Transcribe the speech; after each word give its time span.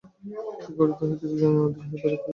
কী 0.61 0.71
করিতে 0.77 1.01
হয় 1.01 1.13
কিছুই 1.13 1.39
জানে 1.39 1.55
না, 1.55 1.61
অধীর 1.65 1.81
হইয়া 1.81 1.99
বেড়াইতে 2.01 2.09
লাগিল। 2.13 2.29